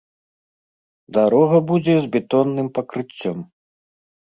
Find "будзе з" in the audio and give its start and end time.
1.73-2.05